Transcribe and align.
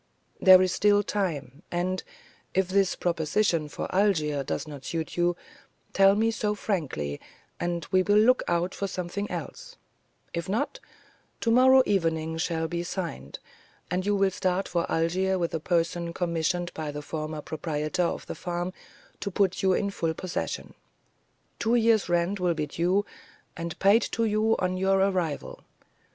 There 0.41 0.63
is 0.63 0.71
still 0.71 1.03
time, 1.03 1.61
and, 1.71 2.01
if 2.55 2.69
this 2.69 2.95
proposition 2.95 3.69
for 3.69 3.87
Algiers 3.93 4.47
does 4.47 4.67
not 4.67 4.83
suit 4.83 5.15
you, 5.15 5.35
tell 5.93 6.15
me 6.15 6.31
so 6.31 6.55
frankly, 6.55 7.21
and 7.59 7.85
we 7.91 8.01
will 8.01 8.17
look 8.17 8.41
out 8.47 8.73
for 8.73 8.87
something 8.87 9.29
else; 9.29 9.75
if 10.33 10.49
not, 10.49 10.79
to 11.41 11.51
morrow 11.51 11.81
everything 11.81 12.39
shall 12.39 12.67
be 12.67 12.81
signed, 12.81 13.37
and 13.91 14.03
you 14.03 14.15
will 14.15 14.31
start 14.31 14.67
for 14.67 14.91
Algiers 14.91 15.37
with 15.37 15.53
a 15.53 15.59
person 15.59 16.13
commissioned 16.15 16.73
by 16.73 16.89
the 16.89 17.03
former 17.03 17.43
proprietor 17.43 18.01
of 18.01 18.25
the 18.25 18.33
farm 18.33 18.73
to 19.19 19.29
put 19.29 19.61
you 19.61 19.73
in 19.73 19.91
full 19.91 20.15
possession. 20.15 20.73
Two 21.59 21.75
years' 21.75 22.09
rent 22.09 22.39
will 22.39 22.55
be 22.55 22.65
due, 22.65 23.05
and 23.55 23.77
paid 23.77 24.01
to 24.13 24.25
you 24.25 24.55
on 24.57 24.77
your 24.77 24.97
arrival. 24.99 25.63